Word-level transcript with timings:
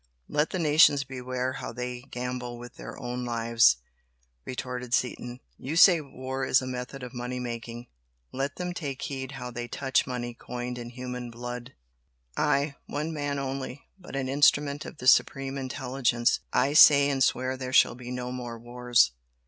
"Let 0.27 0.49
the 0.49 0.57
nations 0.57 1.03
beware 1.03 1.53
how 1.53 1.71
they 1.73 2.01
gamble 2.01 2.57
with 2.57 2.73
their 2.73 2.97
own 2.97 3.23
lives!" 3.23 3.77
retorted 4.45 4.95
Seaton 4.95 5.41
"You 5.59 5.75
say 5.75 6.01
war 6.01 6.43
is 6.43 6.59
a 6.59 6.65
method 6.65 7.03
of 7.03 7.13
money 7.13 7.39
making 7.39 7.85
let 8.31 8.55
them 8.55 8.73
take 8.73 8.99
heed 9.03 9.33
how 9.33 9.51
they 9.51 9.67
touch 9.67 10.07
money 10.07 10.33
coined 10.33 10.79
in 10.79 10.89
human 10.89 11.29
blood! 11.29 11.75
I 12.35 12.77
one 12.87 13.13
man 13.13 13.37
only, 13.37 13.83
but 13.95 14.15
an 14.15 14.27
instrument 14.27 14.85
of 14.85 14.97
the 14.97 15.05
Supreme 15.05 15.55
Intelligence, 15.55 16.39
I 16.51 16.73
say 16.73 17.07
and 17.07 17.23
swear 17.23 17.55
there 17.55 17.71
shall 17.71 17.93
be 17.93 18.09
no 18.09 18.31
more 18.31 18.57
wars!" 18.57 19.11